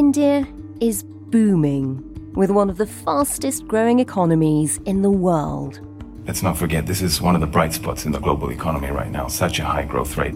[0.00, 0.48] India
[0.80, 5.78] is booming with one of the fastest growing economies in the world.
[6.26, 9.10] Let's not forget, this is one of the bright spots in the global economy right
[9.10, 10.32] now, such a high growth rate.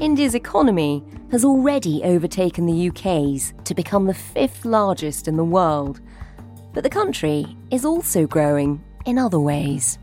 [0.00, 6.00] India's economy has already overtaken the UK's to become the fifth largest in the world.
[6.74, 9.98] But the country is also growing in other ways.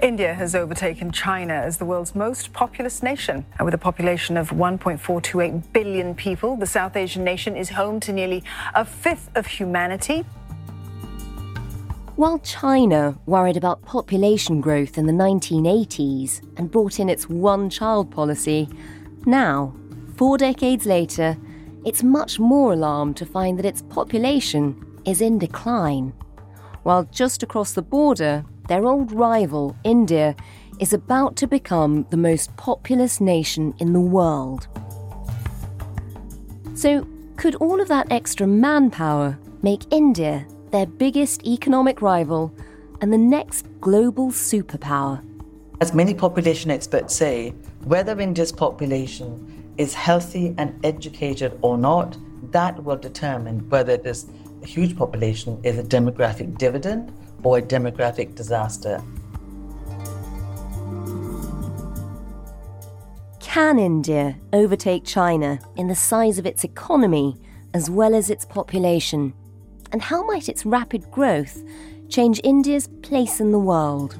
[0.00, 3.44] India has overtaken China as the world's most populous nation.
[3.62, 8.44] With a population of 1.428 billion people, the South Asian nation is home to nearly
[8.74, 10.24] a fifth of humanity.
[12.14, 18.10] While China worried about population growth in the 1980s and brought in its one child
[18.10, 18.68] policy,
[19.26, 19.74] now,
[20.16, 21.36] four decades later,
[21.84, 26.12] it's much more alarmed to find that its population is in decline.
[26.84, 30.36] While just across the border, their old rival, India,
[30.78, 34.68] is about to become the most populous nation in the world.
[36.74, 42.54] So, could all of that extra manpower make India their biggest economic rival
[43.00, 45.24] and the next global superpower?
[45.80, 47.50] As many population experts say,
[47.84, 52.16] whether India's population is healthy and educated or not,
[52.52, 54.26] that will determine whether this
[54.66, 59.02] huge population is a demographic dividend or a demographic disaster.
[63.40, 67.36] Can India overtake China in the size of its economy
[67.74, 69.32] as well as its population?
[69.90, 71.62] And how might its rapid growth
[72.08, 74.16] change India's place in the world?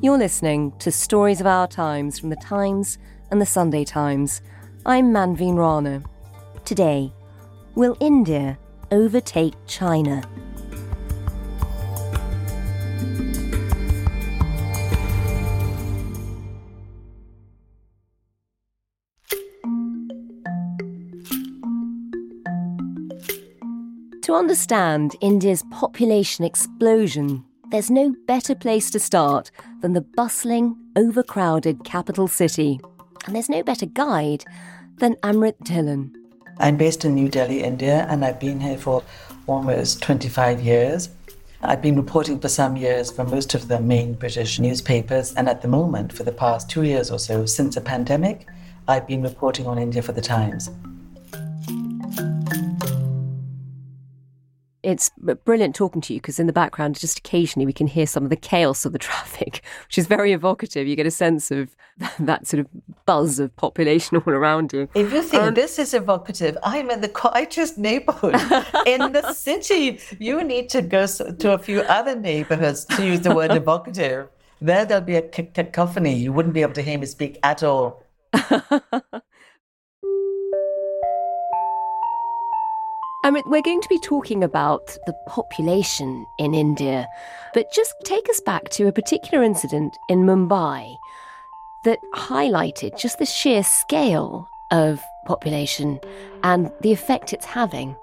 [0.00, 2.98] You're listening to Stories of Our Times from the Times
[3.30, 4.40] and the Sunday Times.
[4.86, 6.02] I'm Manveen Rana.
[6.64, 7.12] Today,
[7.74, 8.58] will India
[8.90, 10.22] overtake China?
[24.22, 31.84] To understand India's population explosion, there's no better place to start than the bustling, overcrowded
[31.84, 32.80] capital city.
[33.26, 34.44] And there's no better guide
[34.98, 36.19] than Amrit Dhillon.
[36.60, 39.02] I'm based in New Delhi, India, and I've been here for
[39.46, 41.08] almost 25 years.
[41.62, 45.62] I've been reporting for some years for most of the main British newspapers, and at
[45.62, 48.46] the moment, for the past two years or so, since the pandemic,
[48.86, 50.68] I've been reporting on India for the Times.
[54.82, 55.10] It's
[55.44, 58.30] brilliant talking to you because in the background, just occasionally we can hear some of
[58.30, 60.86] the chaos of the traffic, which is very evocative.
[60.86, 61.76] You get a sense of
[62.18, 62.66] that sort of
[63.06, 64.88] buzz of population all around you.
[64.94, 68.34] If you think um, this is evocative, I'm in the quietest neighborhood
[68.86, 70.00] in the city.
[70.18, 74.28] You need to go to a few other neighborhoods to use the word evocative.
[74.62, 76.14] There, there'll be a cacophony.
[76.14, 78.04] You wouldn't be able to hear me speak at all.
[83.22, 87.06] I mean, we're going to be talking about the population in India,
[87.52, 90.96] but just take us back to a particular incident in Mumbai
[91.84, 96.00] that highlighted just the sheer scale of population
[96.42, 97.94] and the effect it's having.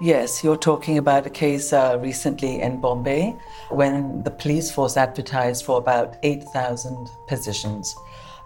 [0.00, 3.36] Yes, you're talking about a case uh, recently in Bombay
[3.70, 7.96] when the police force advertised for about 8,000 positions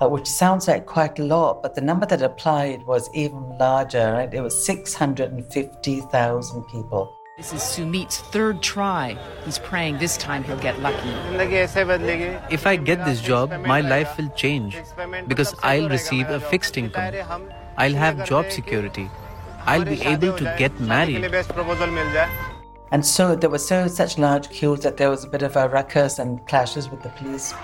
[0.01, 4.13] uh, which sounds like quite a lot, but the number that applied was even larger.
[4.13, 4.33] Right?
[4.33, 7.15] It was 650,000 people.
[7.37, 9.17] This is Sumit's third try.
[9.45, 11.11] He's praying this time he'll get lucky.
[12.51, 14.77] If I get this job, my life will change
[15.29, 17.15] because I'll receive a fixed income.
[17.77, 19.09] I'll have job security.
[19.67, 21.33] I'll be able to get married.
[22.91, 25.69] And so there were so such large queues that there was a bit of a
[25.69, 27.55] ruckus and clashes with the police.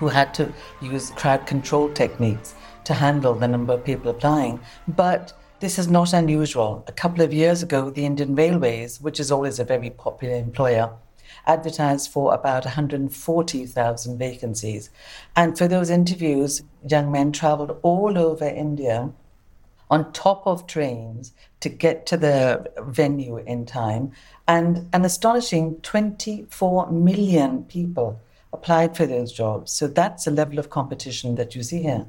[0.00, 2.54] Who had to use crowd control techniques
[2.84, 4.58] to handle the number of people applying.
[4.88, 6.82] But this is not unusual.
[6.88, 10.90] A couple of years ago, the Indian Railways, which is always a very popular employer,
[11.46, 14.88] advertised for about 140,000 vacancies.
[15.36, 19.10] And for those interviews, young men traveled all over India
[19.90, 24.12] on top of trains to get to the venue in time.
[24.48, 28.18] And an astonishing 24 million people
[28.52, 29.72] applied for those jobs.
[29.72, 32.06] So that's the level of competition that you see here.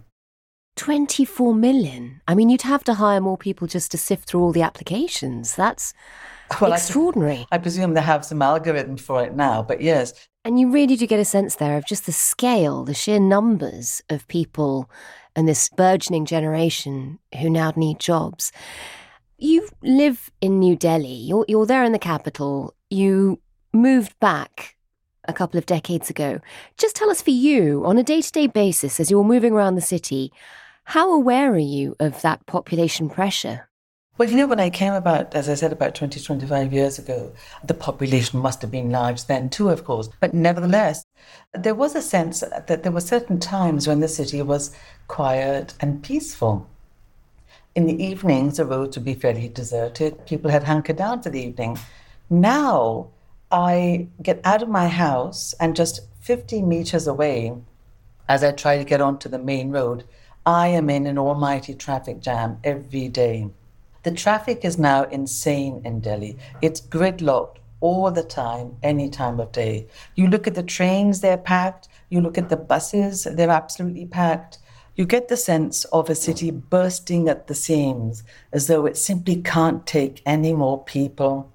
[0.77, 2.21] 24 million?
[2.27, 5.55] I mean, you'd have to hire more people just to sift through all the applications.
[5.55, 5.93] That's
[6.61, 7.45] well, extraordinary.
[7.51, 10.13] I, I presume they have some algorithm for it now, but yes.
[10.43, 14.01] And you really do get a sense there of just the scale, the sheer numbers
[14.09, 14.89] of people
[15.35, 18.51] and this burgeoning generation who now need jobs.
[19.37, 23.39] You live in New Delhi, you're, you're there in the capital, you
[23.73, 24.75] moved back
[25.31, 26.39] a couple of decades ago.
[26.77, 29.75] Just tell us for you, on a day to day basis, as you're moving around
[29.75, 30.31] the city,
[30.83, 33.67] how aware are you of that population pressure?
[34.17, 37.31] Well, you know, when I came about, as I said, about 20, 25 years ago,
[37.63, 40.09] the population must have been large then too, of course.
[40.19, 41.05] But nevertheless,
[41.53, 44.75] there was a sense that there were certain times when the city was
[45.07, 46.67] quiet and peaceful.
[47.73, 50.25] In the evenings, the roads would be fairly deserted.
[50.25, 51.79] People had hunkered down for the evening.
[52.29, 53.07] Now,
[53.51, 57.53] I get out of my house and just 50 meters away,
[58.29, 60.05] as I try to get onto the main road,
[60.45, 63.49] I am in an almighty traffic jam every day.
[64.03, 66.37] The traffic is now insane in Delhi.
[66.61, 69.87] It's gridlocked all the time, any time of day.
[70.15, 71.89] You look at the trains, they're packed.
[72.09, 74.59] You look at the buses, they're absolutely packed.
[74.95, 79.41] You get the sense of a city bursting at the seams, as though it simply
[79.41, 81.50] can't take any more people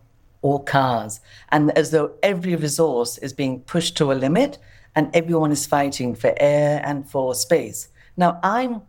[0.47, 4.59] or cars, and as though every resource is being pushed to a limit
[4.95, 7.89] and everyone is fighting for air and for space.
[8.17, 8.83] Now, I'm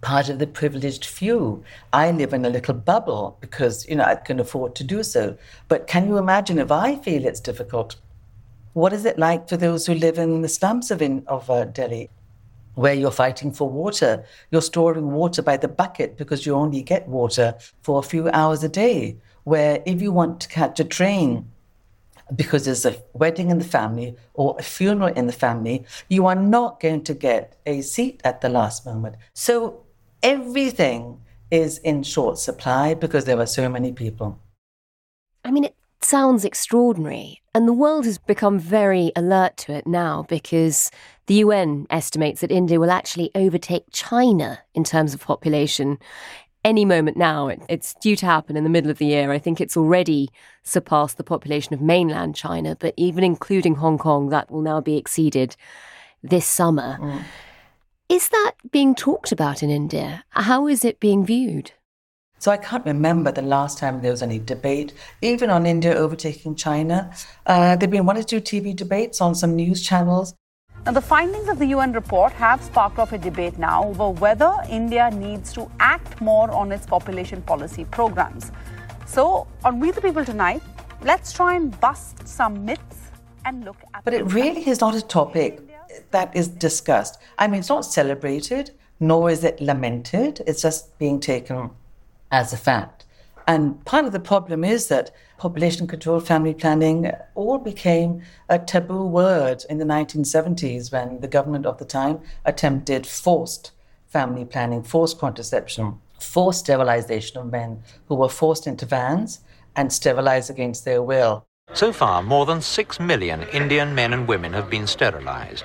[0.00, 1.62] part of the privileged few.
[1.92, 5.36] I live in a little bubble because, you know, I can afford to do so.
[5.68, 7.96] But can you imagine if I feel it's difficult?
[8.72, 11.66] What is it like for those who live in the slums of, in, of uh,
[11.66, 12.08] Delhi,
[12.74, 14.24] where you're fighting for water?
[14.50, 18.64] You're storing water by the bucket because you only get water for a few hours
[18.64, 19.18] a day.
[19.44, 21.50] Where if you want to catch a train,
[22.34, 26.34] because there's a wedding in the family or a funeral in the family, you are
[26.34, 29.16] not going to get a seat at the last moment.
[29.34, 29.84] So
[30.22, 31.20] everything
[31.50, 34.38] is in short supply because there are so many people.
[35.44, 37.40] I mean, it sounds extraordinary.
[37.54, 40.90] And the world has become very alert to it now because
[41.26, 45.98] the UN estimates that India will actually overtake China in terms of population
[46.64, 47.48] any moment now.
[47.68, 49.32] It's due to happen in the middle of the year.
[49.32, 50.28] I think it's already
[50.62, 54.96] surpassed the population of mainland China, but even including Hong Kong, that will now be
[54.96, 55.56] exceeded
[56.22, 56.98] this summer.
[57.00, 57.22] Mm.
[58.08, 60.24] Is that being talked about in India?
[60.30, 61.72] How is it being viewed?
[62.40, 66.54] So I can't remember the last time there was any debate, even on India overtaking
[66.54, 67.12] China.
[67.44, 70.34] Uh, there have been one or two TV debates on some news channels.
[70.86, 74.50] Now, the findings of the UN report have sparked off a debate now over whether
[74.70, 78.50] India needs to act more on its population policy programs.
[79.06, 80.62] So, on We the People tonight,
[81.02, 83.10] let's try and bust some myths
[83.44, 84.04] and look at.
[84.04, 85.60] But it really is not a topic
[86.12, 87.18] that is discussed.
[87.38, 90.40] I mean, it's not celebrated, nor is it lamented.
[90.46, 91.70] It's just being taken
[92.32, 92.99] as a fact.
[93.46, 98.58] And part of the problem is that population control, family planning, uh, all became a
[98.58, 103.72] taboo word in the 1970s when the government of the time attempted forced
[104.06, 109.40] family planning, forced contraception, forced sterilization of men who were forced into vans
[109.76, 111.46] and sterilized against their will.
[111.72, 115.64] So far, more than six million Indian men and women have been sterilized.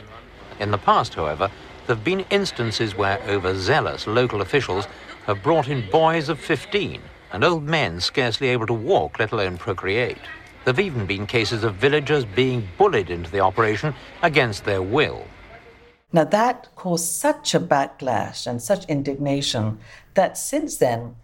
[0.59, 1.49] In the past, however,
[1.87, 4.87] there have been instances where overzealous local officials
[5.25, 7.01] have brought in boys of 15
[7.31, 10.17] and old men scarcely able to walk, let alone procreate.
[10.63, 15.25] There have even been cases of villagers being bullied into the operation against their will.
[16.11, 19.79] Now, that caused such a backlash and such indignation
[20.13, 21.15] that since then,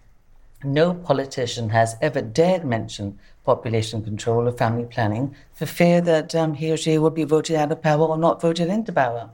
[0.63, 6.53] no politician has ever dared mention population control or family planning for fear that um,
[6.53, 9.31] he or she would be voted out of power or not voted into power.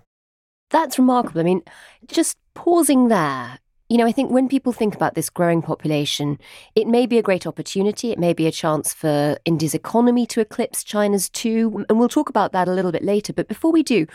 [0.70, 1.42] That's remarkable.
[1.42, 1.64] I mean,
[2.08, 6.40] just pausing there, you know, I think when people think about this growing population,
[6.76, 8.12] it may be a great opportunity.
[8.12, 11.86] It may be a chance for India's economy to eclipse China's too.
[11.88, 13.32] And we'll talk about that a little bit later.
[13.32, 14.06] But before we do,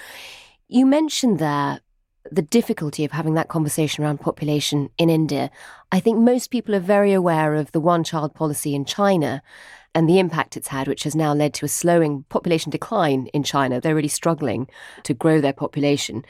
[0.69, 1.81] you mentioned there
[2.31, 5.50] the difficulty of having that conversation around population in India.
[5.91, 9.43] I think most people are very aware of the one child policy in China
[9.95, 13.43] and the impact it's had, which has now led to a slowing population decline in
[13.43, 13.81] China.
[13.81, 14.69] They're really struggling
[15.02, 16.25] to grow their population.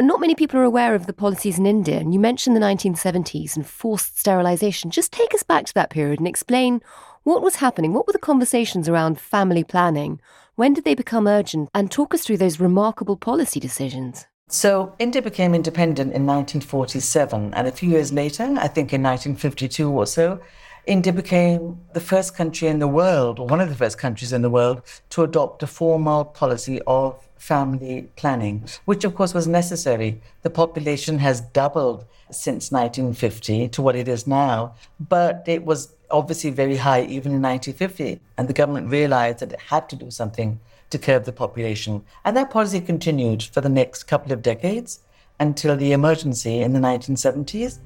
[0.00, 1.98] Not many people are aware of the policies in India.
[1.98, 4.90] And you mentioned the 1970s and forced sterilization.
[4.90, 6.80] Just take us back to that period and explain
[7.24, 7.92] what was happening.
[7.92, 10.20] What were the conversations around family planning
[10.54, 11.70] When did they become urgent?
[11.74, 14.26] And talk us through those remarkable policy decisions.
[14.48, 19.90] So, India became independent in 1947, and a few years later, I think in 1952
[19.90, 20.40] or so,
[20.84, 24.42] India became the first country in the world, or one of the first countries in
[24.42, 30.20] the world, to adopt a formal policy of family planning, which of course was necessary.
[30.42, 36.50] The population has doubled since 1950 to what it is now, but it was obviously
[36.50, 38.20] very high even in 1950.
[38.38, 42.04] And the government realized that it had to do something to curb the population.
[42.24, 45.00] And that policy continued for the next couple of decades
[45.40, 47.80] until the emergency in the 1970s,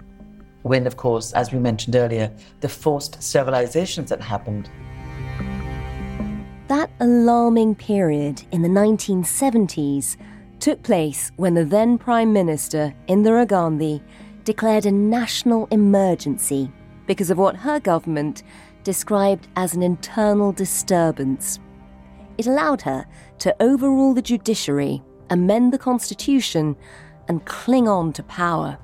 [0.64, 4.68] when, of course, as we mentioned earlier, the forced sterilizations that happened.
[6.68, 10.16] That alarming period in the 1970s
[10.58, 14.02] took place when the then Prime Minister, Indira Gandhi,
[14.42, 16.72] declared a national emergency
[17.06, 18.42] because of what her government
[18.82, 21.60] described as an internal disturbance.
[22.36, 23.06] It allowed her
[23.38, 26.74] to overrule the judiciary, amend the constitution,
[27.28, 28.76] and cling on to power.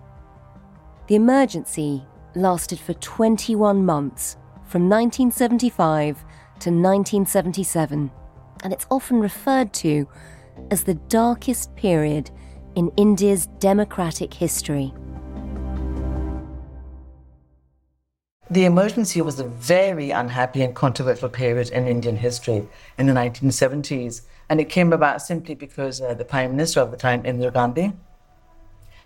[1.09, 2.05] The emergency
[2.37, 4.37] lasted for 21 months,
[4.67, 6.25] from 1975
[6.63, 8.11] to 1977,
[8.63, 10.07] and it's often referred to
[10.71, 12.31] as the darkest period
[12.77, 14.95] in India's democratic history.
[18.49, 24.23] The emergency was a very unhappy and controversial period in Indian history in the 1970s,
[24.49, 27.93] and it came about simply because uh, the Prime Minister of the time, Indira Gandhi,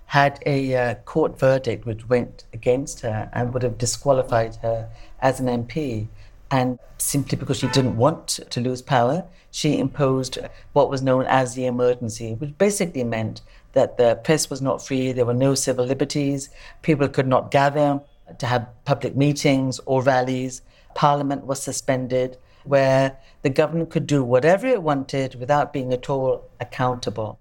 [0.07, 4.89] had a uh, court verdict which went against her and would have disqualified her
[5.21, 6.09] as an MP.
[6.51, 10.39] And simply because she didn't want to lose power, she imposed
[10.75, 15.13] what was known as the emergency, which basically meant that the press was not free,
[15.13, 16.51] there were no civil liberties,
[16.83, 18.01] people could not gather,
[18.39, 20.63] to have public meetings or rallies.
[20.95, 26.49] Parliament was suspended, where the government could do whatever it wanted without being at all
[26.61, 27.39] accountable.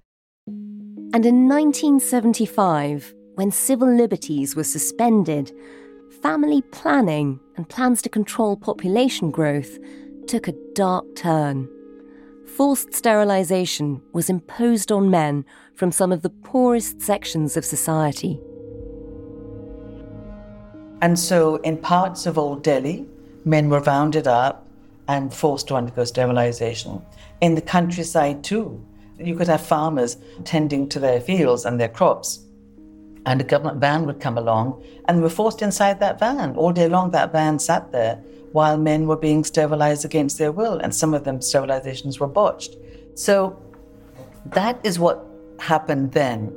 [0.48, 5.52] And in 1975, when civil liberties were suspended,
[6.22, 9.78] family planning and plans to control population growth
[10.28, 11.70] took a dark turn.
[12.56, 18.40] Forced sterilisation was imposed on men from some of the poorest sections of society.
[21.02, 23.06] And so, in parts of Old Delhi,
[23.44, 24.66] men were rounded up
[25.08, 27.02] and forced to undergo sterilization.
[27.42, 28.84] In the countryside, too,
[29.20, 32.45] you could have farmers tending to their fields and their crops.
[33.26, 36.56] And a government van would come along and we were forced inside that van.
[36.56, 38.16] All day long, that van sat there
[38.52, 40.78] while men were being sterilized against their will.
[40.78, 42.78] And some of them, sterilizations were botched.
[43.16, 43.62] So
[44.46, 45.26] that is what
[45.60, 46.54] happened then.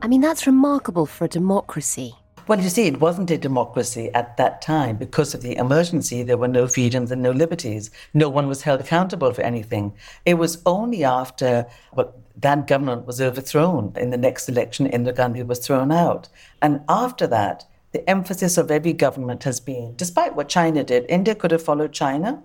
[0.00, 2.14] I mean, that's remarkable for a democracy.
[2.46, 4.96] Well, you see, it wasn't a democracy at that time.
[4.96, 7.90] Because of the emergency, there were no freedoms and no liberties.
[8.14, 9.92] No one was held accountable for anything.
[10.24, 15.42] It was only after well, that government was overthrown in the next election, Indira Gandhi
[15.42, 16.28] was thrown out.
[16.62, 21.34] And after that, the emphasis of every government has been, despite what China did, India
[21.34, 22.42] could have followed China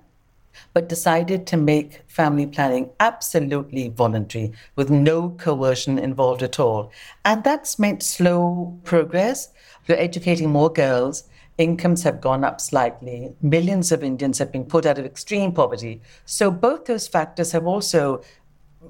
[0.73, 6.91] but decided to make family planning absolutely voluntary with no coercion involved at all.
[7.25, 9.49] And that's meant slow progress.
[9.87, 11.23] We're educating more girls.
[11.57, 13.35] Incomes have gone up slightly.
[13.41, 16.01] Millions of Indians have been put out of extreme poverty.
[16.25, 18.23] So, both those factors have also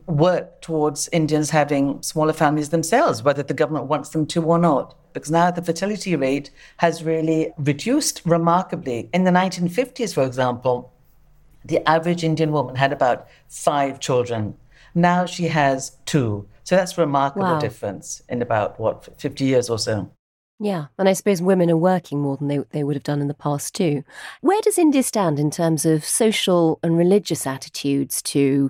[0.07, 4.95] worked towards Indians having smaller families themselves, whether the government wants them to or not.
[5.13, 9.09] Because now the fertility rate has really reduced remarkably.
[9.13, 10.91] In the 1950s, for example,
[11.63, 14.55] the average Indian woman had about five children.
[14.95, 16.47] Now she has two.
[16.63, 17.59] So that's a remarkable wow.
[17.59, 20.09] difference in about, what, 50 years or so.
[20.59, 23.27] Yeah, and I suppose women are working more than they, they would have done in
[23.27, 24.03] the past too.
[24.41, 28.69] Where does India stand in terms of social and religious attitudes to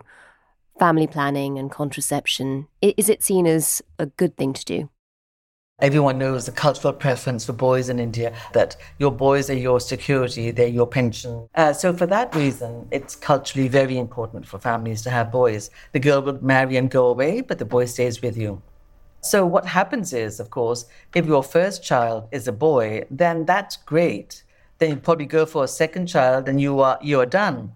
[0.80, 2.68] family planning and contraception?
[2.82, 4.89] Is it seen as a good thing to do?
[5.80, 10.51] Everyone knows the cultural preference for boys in India that your boys are your security,
[10.51, 11.50] they're your pension.
[11.56, 15.72] Uh, so, for that reason, it's culturally very important for families to have boys.
[15.92, 18.62] The girl will marry and go away, but the boy stays with you.
[19.22, 23.75] So, what happens is, of course, if your first child is a boy, then that's
[23.75, 24.44] great.
[24.77, 27.74] Then you probably go for a second child and you are, you are done.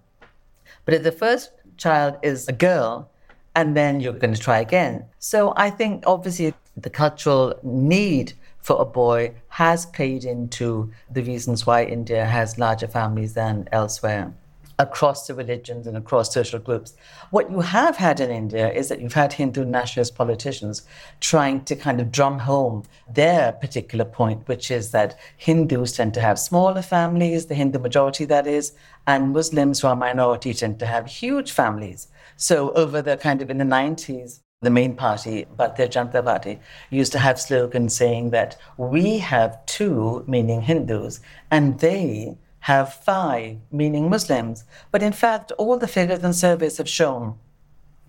[0.86, 3.10] But if the first child is a girl,
[3.56, 5.06] and then you're going to try again.
[5.20, 11.66] So I think obviously the cultural need for a boy has played into the reasons
[11.66, 14.34] why India has larger families than elsewhere.
[14.80, 16.96] Across the religions and across social groups.
[17.32, 20.84] What you have had in India is that you've had Hindu nationalist politicians
[21.20, 26.22] trying to kind of drum home their particular point, which is that Hindus tend to
[26.22, 28.74] have smaller families, the Hindu majority that is,
[29.08, 32.08] and Muslims who are minority tend to have huge families.
[32.36, 37.12] So over the kind of in the 90s, the main party, Bharatiya Janata Party, used
[37.12, 41.20] to have slogans saying that we have two, meaning Hindus,
[41.52, 42.38] and they
[42.68, 44.66] have five, meaning Muslims.
[44.92, 47.36] But in fact, all the figures and surveys have shown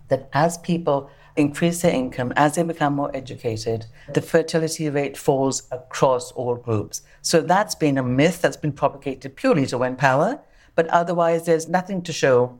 [0.08, 5.68] that as people increase their income, as they become more educated, the fertility rate falls
[5.70, 7.02] across all groups.
[7.22, 10.40] So that's been a myth that's been propagated purely to win power.
[10.74, 12.58] But otherwise, there's nothing to show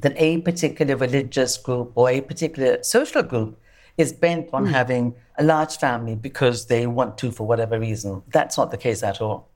[0.00, 3.56] that a particular religious group or a particular social group
[3.96, 4.70] is bent on mm.
[4.72, 8.24] having a large family because they want to for whatever reason.
[8.32, 9.50] That's not the case at all.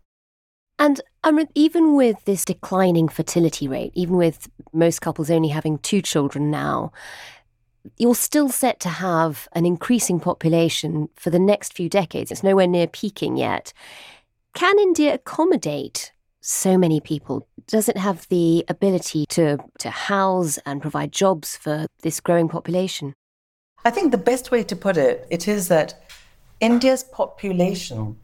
[0.78, 6.02] And Amrit, even with this declining fertility rate, even with most couples only having two
[6.02, 6.92] children now,
[7.98, 12.30] you're still set to have an increasing population for the next few decades.
[12.30, 13.72] It's nowhere near peaking yet.
[14.54, 17.46] Can India accommodate so many people?
[17.66, 23.14] Does it have the ability to, to house and provide jobs for this growing population?
[23.84, 26.04] I think the best way to put it, it is that
[26.60, 28.16] India's population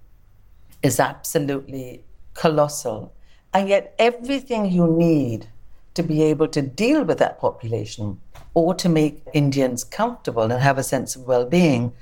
[0.83, 3.13] is absolutely colossal.
[3.53, 5.49] And yet everything you need
[5.95, 8.21] to be able to deal with that population
[8.55, 11.93] or to make Indians comfortable and have a sense of well-being,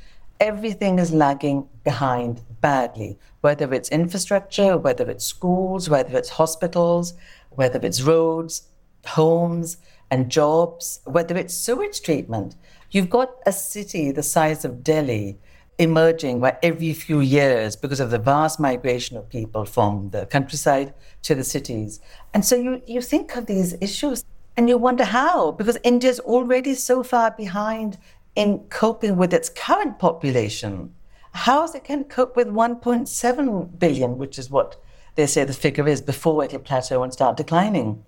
[0.41, 7.15] everything is lagging behind badly whether it's infrastructure, whether it's schools, whether it's hospitals,
[7.51, 8.69] whether it's roads,
[9.07, 9.77] homes,
[10.11, 12.57] and jobs, whether it's sewage treatment.
[12.91, 15.39] You've got a city the size of Delhi
[15.79, 20.93] emerging where every few years because of the vast migration of people from the countryside
[21.23, 22.01] to the cities.
[22.35, 24.25] And so you, you think of these issues
[24.57, 27.97] and you wonder how, because India's already so far behind
[28.35, 30.95] in coping with its current population.
[31.33, 34.77] How is it going to cope with 1.7 billion, which is what
[35.15, 38.05] they say the figure is, before it'll plateau and start declining?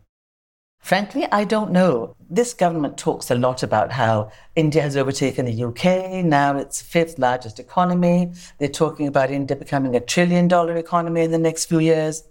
[0.81, 2.17] Frankly, I don't know.
[2.29, 6.25] This government talks a lot about how India has overtaken the UK.
[6.25, 8.33] Now it's fifth largest economy.
[8.59, 12.25] They're talking about India becoming a trillion dollar economy in the next few years.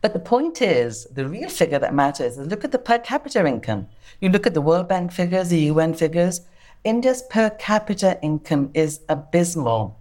[0.00, 3.46] But the point is, the real figure that matters is look at the per capita
[3.46, 3.88] income.
[4.20, 6.40] You look at the World Bank figures, the UN figures,
[6.84, 10.00] India's per capita income is abysmal.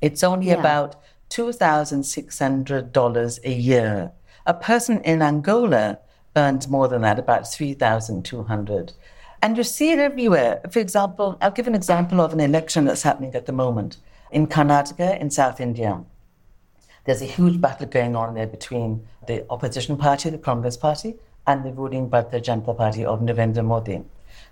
[0.00, 0.54] It's only yeah.
[0.54, 0.96] about
[1.30, 4.12] $2,600 a year.
[4.46, 5.98] A person in Angola
[6.38, 8.92] earns more than that, about 3,200.
[9.42, 10.60] And you see it everywhere.
[10.70, 13.98] For example, I'll give an example of an election that's happening at the moment
[14.30, 16.02] in Karnataka in South India.
[17.04, 21.64] There's a huge battle going on there between the opposition party, the Congress party, and
[21.64, 24.02] the ruling Bharatiya Janata Party of Narendra Modi.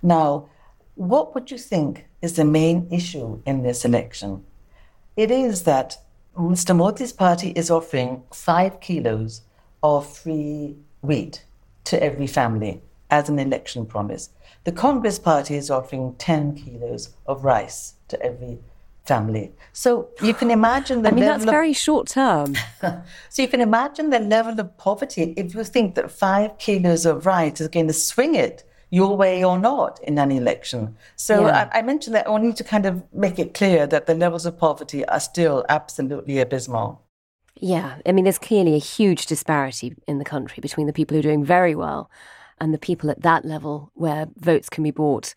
[0.03, 0.49] Now,
[0.95, 4.45] what would you think is the main issue in this election?
[5.17, 5.99] It is that
[6.37, 6.75] Mr.
[6.75, 9.43] Modi's party is offering five kilos
[9.83, 11.45] of free wheat
[11.87, 14.31] to every family as an election promise.
[14.65, 18.59] The Congress party is offering 10 kilos of rice to every
[19.05, 19.53] family.
[19.73, 22.57] So you can imagine the I mean, that's very short term.
[23.29, 27.27] so you can imagine the level of poverty if you think that five kilos of
[27.27, 30.97] rice is going to swing it your way or not in an election.
[31.17, 31.69] So yeah.
[31.73, 34.47] I, I, mentioned that I need to kind of make it clear that the levels
[34.47, 37.03] of poverty are still absolutely abysmal.
[37.59, 41.21] Yeah, I mean, there's clearly a huge disparity in the country between the people who
[41.21, 42.11] are doing very well
[42.61, 45.35] and the people at that level where votes can be bought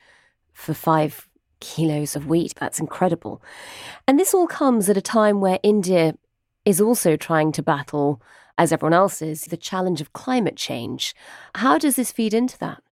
[0.52, 1.30] for five
[1.62, 2.54] kilos of wheat.
[2.60, 3.42] That's incredible.
[4.08, 6.16] And this all comes at a time where India
[6.66, 8.22] is also trying to battle,
[8.58, 11.16] as everyone else is, the challenge of climate change.
[11.56, 12.84] How does this feed into that?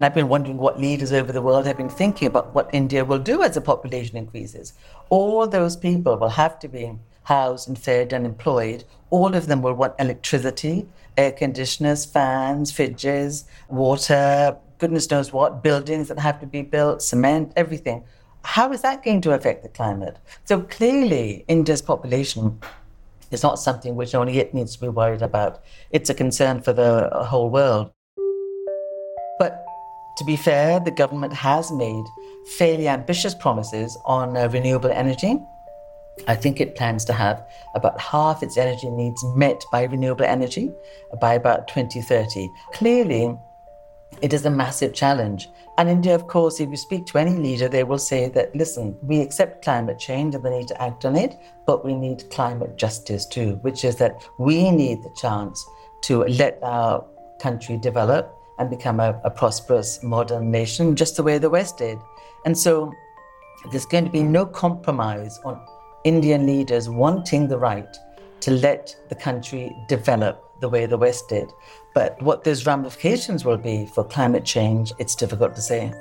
[0.00, 3.20] I've been wondering what leaders over the world have been thinking about what India will
[3.20, 4.74] do as the population increases.
[5.08, 8.84] All those people will have to be housed and fed and employed.
[9.10, 16.08] All of them will want electricity, air conditioners, fans, fridges, water, goodness knows what, buildings
[16.08, 18.04] that have to be built, cement, everything.
[18.42, 20.18] How is that going to affect the climate?
[20.44, 22.60] So clearly, India's population
[23.30, 25.62] is not something which only it needs to be worried about.
[25.90, 27.90] It's a concern for the whole world.
[29.38, 29.64] But
[30.18, 32.04] to be fair, the government has made
[32.58, 35.38] fairly ambitious promises on uh, renewable energy.
[36.28, 40.72] I think it plans to have about half its energy needs met by renewable energy
[41.20, 42.48] by about 2030.
[42.72, 43.36] Clearly,
[44.22, 45.48] it is a massive challenge.
[45.76, 48.96] And India, of course, if you speak to any leader, they will say that, listen,
[49.02, 52.76] we accept climate change and we need to act on it, but we need climate
[52.76, 55.66] justice too, which is that we need the chance
[56.02, 57.04] to let our
[57.40, 61.98] country develop and become a, a prosperous modern nation, just the way the West did.
[62.44, 62.92] And so
[63.72, 65.60] there's going to be no compromise on
[66.04, 67.96] Indian leaders wanting the right
[68.40, 71.50] to let the country develop the way the West did.
[71.94, 75.92] But what those ramifications will be for climate change, it's difficult to say.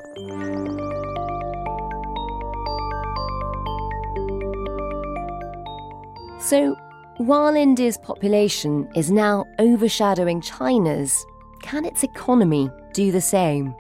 [6.39, 6.75] So,
[7.17, 11.25] while India's population is now overshadowing China's,
[11.61, 13.73] can its economy do the same?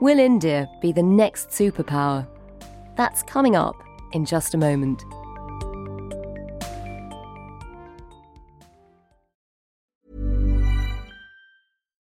[0.00, 2.26] Will India be the next superpower?
[2.96, 3.76] That's coming up
[4.12, 5.04] in just a moment.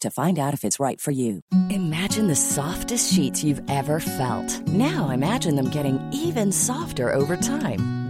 [0.00, 1.40] to find out if it's right for you.
[1.70, 4.66] Imagine the softest sheets you've ever felt.
[4.68, 8.01] Now imagine them getting even softer over time.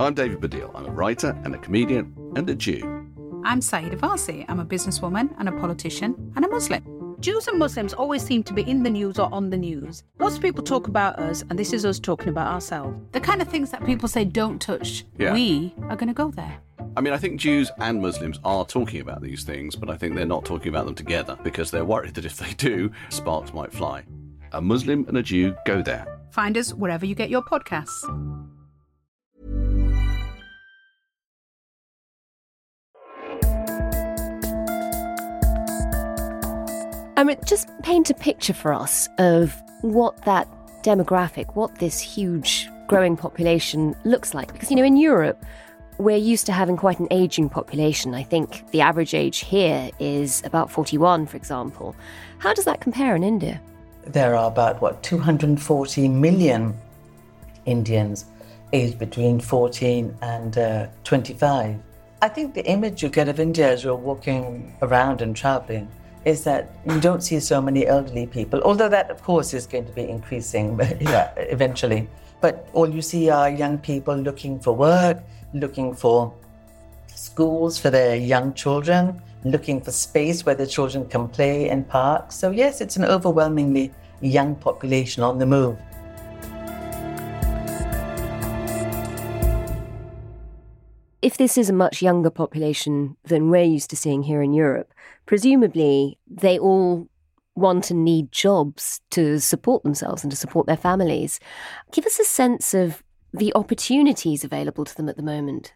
[0.00, 0.70] I'm David Baddiel.
[0.74, 2.80] I'm a writer and a comedian and a Jew.
[3.44, 4.46] I'm Sayeeda Warsi.
[4.48, 7.16] I'm a businesswoman and a politician and a Muslim.
[7.20, 10.02] Jews and Muslims always seem to be in the news or on the news.
[10.18, 12.96] Lots of people talk about us, and this is us talking about ourselves.
[13.12, 15.34] The kind of things that people say don't touch, Yeah.
[15.34, 16.58] we are going to go there.
[16.96, 20.14] I mean, I think Jews and Muslims are talking about these things, but I think
[20.14, 23.70] they're not talking about them together because they're worried that if they do, sparks might
[23.70, 24.04] fly.
[24.52, 26.06] A Muslim and a Jew go there.
[26.30, 28.02] Find us wherever you get your podcasts.
[37.20, 40.48] I mean, just paint a picture for us of what that
[40.82, 44.54] demographic, what this huge growing population looks like.
[44.54, 45.44] Because, you know, in Europe,
[45.98, 48.14] we're used to having quite an aging population.
[48.14, 51.94] I think the average age here is about 41, for example.
[52.38, 53.60] How does that compare in India?
[54.06, 56.74] There are about, what, 240 million
[57.66, 58.24] Indians
[58.72, 61.76] aged between 14 and uh, 25.
[62.22, 65.90] I think the image you get of India as you're walking around and traveling
[66.24, 69.86] is that you don't see so many elderly people, although that, of course, is going
[69.86, 72.08] to be increasing yeah, eventually.
[72.40, 75.22] But all you see are young people looking for work,
[75.54, 76.32] looking for
[77.14, 82.36] schools for their young children, looking for space where the children can play in parks.
[82.36, 85.78] So, yes, it's an overwhelmingly young population on the move.
[91.22, 94.94] If this is a much younger population than we're used to seeing here in Europe,
[95.26, 97.08] presumably they all
[97.54, 101.38] want and need jobs to support themselves and to support their families.
[101.92, 103.02] Give us a sense of
[103.34, 105.74] the opportunities available to them at the moment.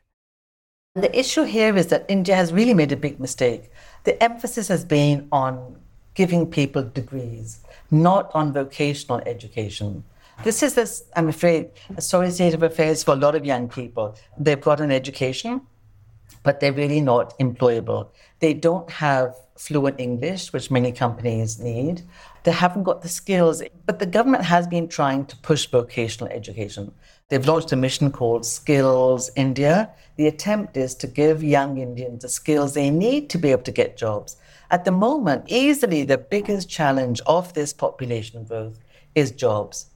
[0.95, 3.71] The issue here is that India has really made a big mistake.
[4.05, 5.77] The emphasis has been on
[6.15, 10.05] giving people degrees, not on vocational education.
[10.43, 13.69] This is, this, I'm afraid, a sorry state of affairs for a lot of young
[13.69, 14.17] people.
[14.39, 15.63] They've got an education,
[16.43, 18.09] but they're really not employable.
[18.41, 22.03] They don't have fluent English, which many companies need.
[22.43, 26.93] They haven't got the skills, but the government has been trying to push vocational education.
[27.29, 29.91] They've launched a mission called Skills India.
[30.17, 33.73] The attempt is to give young Indians the skills they need to be able to
[33.73, 34.37] get jobs.
[34.71, 38.79] At the moment, easily the biggest challenge of this population growth
[39.15, 39.87] is jobs.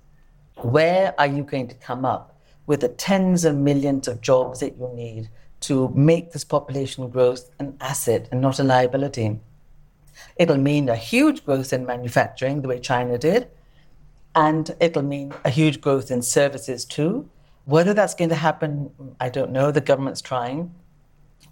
[0.62, 4.76] Where are you going to come up with the tens of millions of jobs that
[4.76, 9.40] you need to make this population growth an asset and not a liability?
[10.36, 13.48] It'll mean a huge growth in manufacturing, the way China did.
[14.34, 17.28] and it'll mean a huge growth in services too.
[17.64, 18.90] Whether that's going to happen,
[19.20, 19.70] I don't know.
[19.70, 20.74] The government's trying.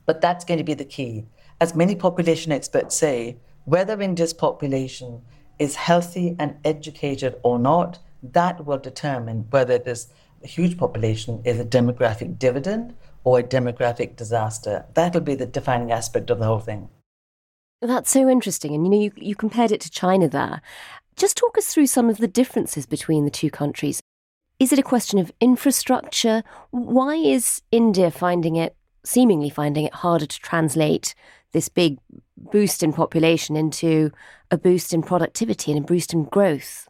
[0.05, 1.27] But that's going to be the key.
[1.61, 5.23] As many population experts say, whether India's population
[5.59, 10.09] is healthy and educated or not, that will determine whether this
[10.43, 14.85] huge population is a demographic dividend or a demographic disaster.
[14.95, 16.89] That'll be the defining aspect of the whole thing.
[17.83, 18.75] That's so interesting.
[18.75, 20.63] And you know, you, you compared it to China there.
[21.17, 24.01] Just talk us through some of the differences between the two countries.
[24.59, 26.43] Is it a question of infrastructure?
[26.71, 28.75] Why is India finding it,
[29.05, 31.15] seemingly finding it harder to translate
[31.53, 31.99] this big
[32.37, 34.11] boost in population into
[34.51, 36.86] a boost in productivity and a boost in growth?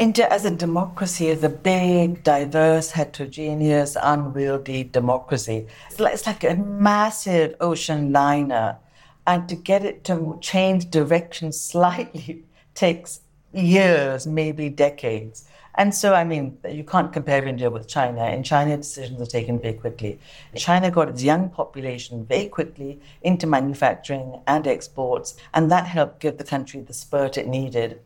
[0.00, 5.66] India as a democracy is a big, diverse, heterogeneous, unwieldy democracy.
[5.90, 8.78] It's like, it's like a massive ocean liner.
[9.26, 13.20] And to get it to change direction slightly takes
[13.52, 15.46] years, maybe decades.
[15.74, 18.24] And so, I mean, you can't compare India with China.
[18.24, 20.18] In China, decisions are taken very quickly.
[20.56, 26.38] China got its young population very quickly into manufacturing and exports, and that helped give
[26.38, 28.00] the country the spurt it needed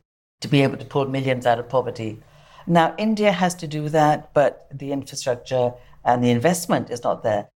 [0.45, 2.21] to be able to pull millions out of poverty.
[2.67, 5.73] Now, India has to do that, but the infrastructure
[6.05, 7.49] and the investment is not there.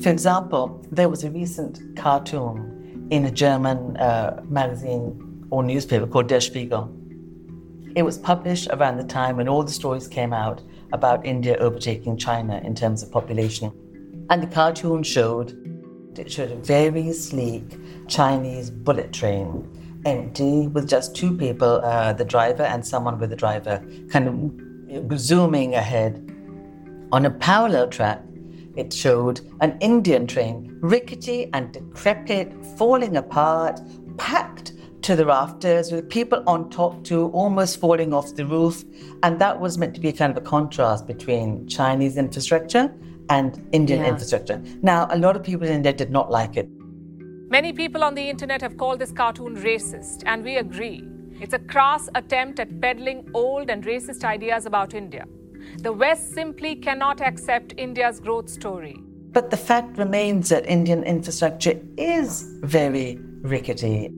[0.00, 6.28] For example, there was a recent cartoon in a German uh, magazine or newspaper called
[6.28, 6.88] Der Spiegel.
[7.96, 12.16] It was published around the time when all the stories came out about India overtaking
[12.16, 13.72] China in terms of population.
[14.30, 15.48] And the cartoon showed
[16.16, 17.76] it showed a very sleek
[18.08, 19.68] Chinese bullet train
[20.06, 25.18] empty with just two people, uh, the driver and someone with the driver, kind of
[25.18, 26.22] zooming ahead.
[27.12, 28.22] On a parallel track,
[28.76, 33.80] it showed an Indian train, rickety and decrepit, falling apart,
[34.16, 38.84] packed to the rafters with people on top too, almost falling off the roof.
[39.22, 42.92] And that was meant to be kind of a contrast between Chinese infrastructure
[43.30, 44.08] and Indian yeah.
[44.08, 44.62] infrastructure.
[44.82, 46.68] Now, a lot of people in India did not like it.
[47.48, 51.04] Many people on the internet have called this cartoon racist, and we agree.
[51.40, 55.26] It's a crass attempt at peddling old and racist ideas about India.
[55.78, 58.96] The West simply cannot accept India's growth story.
[59.30, 64.08] But the fact remains that Indian infrastructure is very rickety.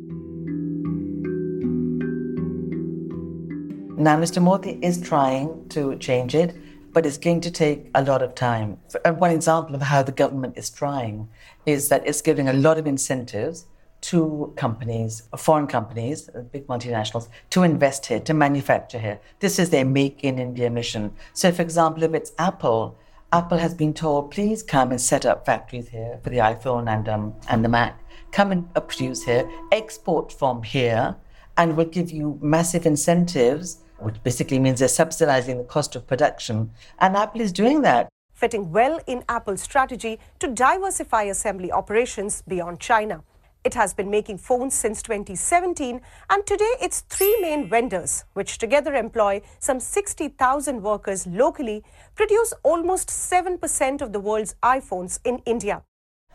[3.98, 4.40] Now, Mr.
[4.40, 6.54] Modi is trying to change it,
[6.98, 8.76] but it's going to take a lot of time.
[9.04, 11.28] One example of how the government is trying
[11.64, 13.66] is that it's giving a lot of incentives
[14.00, 19.20] to companies, foreign companies, big multinationals, to invest here, to manufacture here.
[19.38, 21.12] This is their Make in India mission.
[21.34, 22.98] So, for example, if it's Apple,
[23.32, 27.08] Apple has been told, please come and set up factories here for the iPhone and,
[27.08, 27.96] um, and the Mac.
[28.32, 31.14] Come and uh, produce here, export from here,
[31.56, 36.70] and we'll give you massive incentives, which basically means they're subsidizing the cost of production.
[36.98, 38.08] And Apple is doing that
[38.38, 43.24] fitting well in Apple's strategy to diversify assembly operations beyond China.
[43.64, 48.94] It has been making phones since 2017, and today its three main vendors, which together
[48.94, 51.82] employ some 60,000 workers locally,
[52.14, 55.82] produce almost 7% of the world's iPhones in India.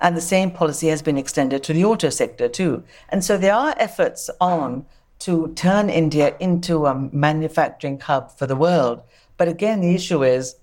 [0.02, 2.84] And the same policy has been extended to the auto sector too.
[3.08, 4.86] And so there are efforts on
[5.20, 9.04] to turn India into a manufacturing hub for the world.
[9.38, 10.56] But again, the issue is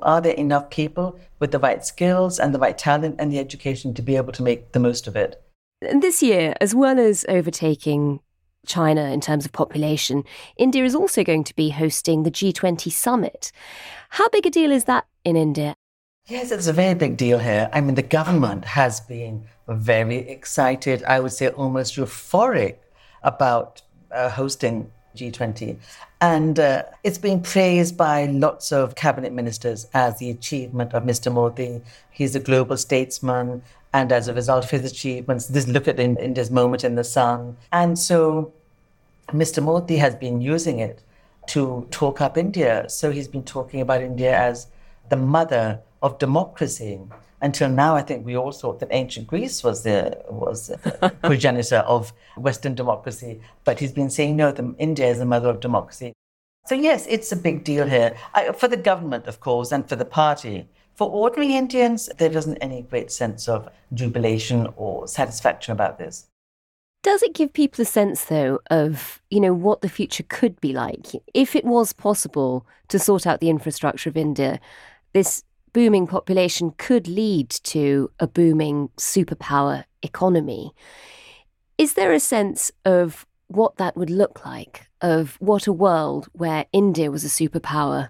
[0.00, 3.94] are there enough people with the right skills and the right talent and the education
[3.94, 5.42] to be able to make the most of it?
[5.80, 8.20] This year, as well as overtaking
[8.66, 10.24] China in terms of population,
[10.56, 13.52] India is also going to be hosting the G20 summit.
[14.10, 15.74] How big a deal is that in India?
[16.28, 17.68] Yes, it's a very big deal here.
[17.72, 22.76] I mean, the government has been very excited, I would say almost euphoric
[23.22, 25.76] about uh, hosting G20.
[26.20, 31.32] And uh, it's been praised by lots of cabinet ministers as the achievement of Mr.
[31.32, 31.82] Modi.
[32.10, 33.62] He's a global statesman.
[33.92, 37.56] And as a result of his achievements, this look at India's moment in the sun.
[37.72, 38.52] And so
[39.28, 39.62] Mr.
[39.62, 41.02] Modi has been using it
[41.48, 42.88] to talk up India.
[42.88, 44.68] So he's been talking about India as
[45.08, 47.00] the mother of democracy.
[47.42, 51.78] Until now, I think we all thought that ancient Greece was the was the progenitor
[51.78, 53.40] of Western democracy.
[53.64, 56.12] But he's been saying no, the, India is the mother of democracy.
[56.66, 59.96] So yes, it's a big deal here I, for the government, of course, and for
[59.96, 60.68] the party.
[60.94, 66.26] For ordinary Indians, there isn't any great sense of jubilation or satisfaction about this.
[67.02, 70.72] Does it give people a sense, though, of you know what the future could be
[70.72, 74.60] like if it was possible to sort out the infrastructure of India?
[75.12, 75.42] This
[75.72, 80.72] booming population could lead to a booming superpower economy.
[81.78, 86.66] Is there a sense of what that would look like, of what a world where
[86.72, 88.08] India was a superpower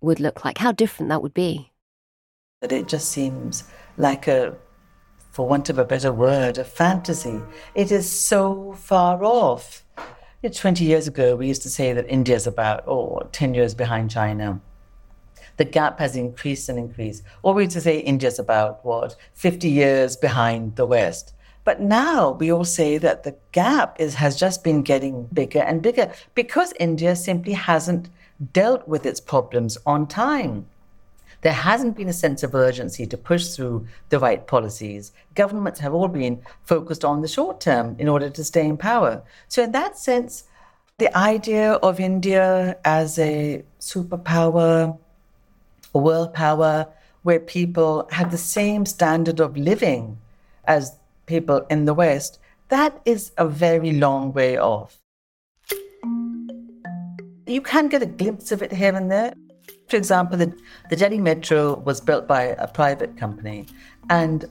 [0.00, 1.72] would look like, how different that would be.
[2.60, 3.64] But it just seems
[3.96, 4.56] like a,
[5.30, 7.40] for want of a better word, a fantasy.
[7.74, 9.84] It is so far off.
[10.48, 14.10] 20 years ago, we used to say that India is about, oh, 10 years behind
[14.10, 14.60] China.
[15.58, 17.22] The gap has increased and increased.
[17.42, 21.34] Or we used to say India's about, what, 50 years behind the West.
[21.64, 25.82] But now we all say that the gap is, has just been getting bigger and
[25.82, 28.08] bigger because India simply hasn't
[28.54, 30.66] dealt with its problems on time.
[31.42, 35.12] There hasn't been a sense of urgency to push through the right policies.
[35.34, 39.22] Governments have all been focused on the short term in order to stay in power.
[39.46, 40.44] So, in that sense,
[40.98, 44.98] the idea of India as a superpower,
[45.94, 46.86] world power,
[47.22, 50.18] where people have the same standard of living
[50.64, 54.98] as people in the West, that is a very long way off.
[57.46, 59.32] You can get a glimpse of it here and there.
[59.88, 60.54] For example, the,
[60.90, 63.66] the Delhi Metro was built by a private company.
[64.10, 64.44] And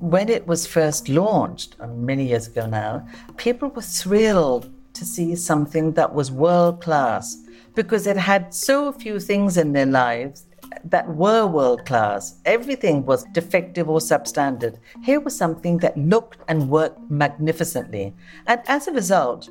[0.00, 5.36] when it was first launched, uh, many years ago now, people were thrilled to see
[5.36, 7.36] something that was world class
[7.74, 10.46] because it had so few things in their lives
[10.84, 12.38] that were world class.
[12.44, 14.78] Everything was defective or substandard.
[15.02, 18.14] Here was something that looked and worked magnificently.
[18.46, 19.48] And as a result,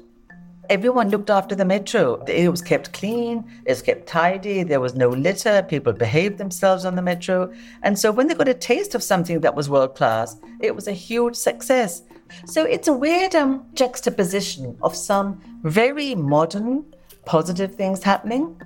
[0.69, 2.23] everyone looked after the metro.
[2.25, 6.85] It was kept clean, it was kept tidy, there was no litter, people behaved themselves
[6.85, 7.51] on the metro.
[7.83, 10.87] And so when they got a taste of something that was world class, it was
[10.87, 12.03] a huge success.
[12.45, 16.85] So it's a weird um, juxtaposition of some very modern,
[17.25, 18.59] positive things happening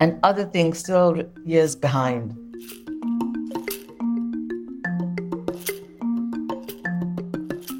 [0.00, 2.36] and other things still years behind.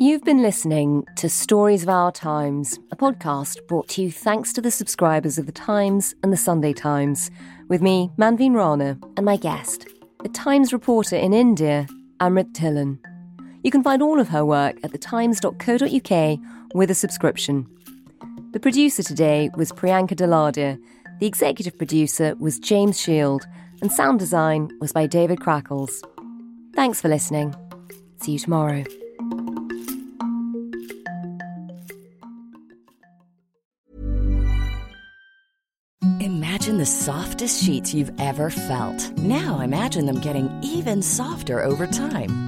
[0.01, 4.61] You've been listening to Stories of Our Times, a podcast brought to you thanks to
[4.61, 7.31] the subscribers of The Times and The Sunday Times,
[7.69, 9.87] with me, Manveen Rana, and my guest,
[10.23, 11.87] the Times reporter in India,
[12.21, 12.99] Amrit Dhillon.
[13.63, 16.39] You can find all of her work at thetimes.co.uk
[16.75, 17.67] with a subscription.
[18.53, 20.79] The producer today was Priyanka Deladia,
[21.19, 23.47] the executive producer was James Shield,
[23.81, 26.03] and sound design was by David Crackles.
[26.75, 27.55] Thanks for listening.
[28.21, 28.85] See you tomorrow.
[36.21, 39.17] Imagine the softest sheets you've ever felt.
[39.19, 42.48] Now imagine them getting even softer over time.